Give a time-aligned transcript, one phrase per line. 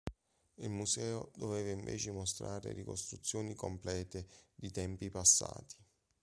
[0.55, 5.75] Il museo doveva invece mostrare ricostruzioni complete di tempi passati.